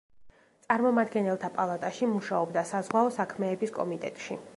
[0.67, 4.39] წარმომადგენელთა პალატაში მუშაობდა საზღვაო საქმეების კომიტეტში.